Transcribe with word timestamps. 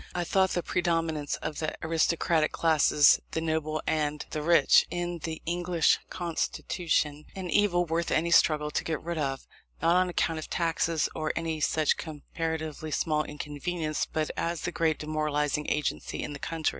I 0.15 0.23
thought 0.23 0.49
the 0.49 0.63
predominance 0.63 1.35
of 1.43 1.59
the 1.59 1.75
aristocratic 1.85 2.51
classes, 2.51 3.19
the 3.33 3.39
noble 3.39 3.83
and 3.85 4.25
the 4.31 4.41
rich, 4.41 4.87
in 4.89 5.19
the 5.19 5.43
English 5.45 5.99
constitution, 6.09 7.25
an 7.35 7.51
evil 7.51 7.85
worth 7.85 8.09
any 8.09 8.31
struggle 8.31 8.71
to 8.71 8.83
get 8.83 8.99
rid 8.99 9.19
of; 9.19 9.45
not 9.79 9.95
on 9.97 10.09
account 10.09 10.39
of 10.39 10.49
taxes, 10.49 11.07
or 11.13 11.31
any 11.35 11.59
such 11.59 11.97
comparatively 11.97 12.89
small 12.89 13.23
inconvenience, 13.25 14.07
but 14.07 14.31
as 14.35 14.61
the 14.61 14.71
great 14.71 14.97
demoralizing 14.97 15.69
agency 15.69 16.23
in 16.23 16.33
the 16.33 16.39
country. 16.39 16.69